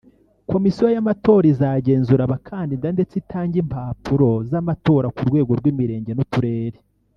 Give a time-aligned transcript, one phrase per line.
[0.51, 6.77] Komisiyo y’Amatora izagenzura abakandida ndetse itange impapuro z’amatora ku rwego rw’imirenge n’uturere